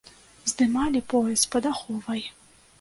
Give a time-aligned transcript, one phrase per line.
[0.51, 2.21] Здымалі пояс пад аховай!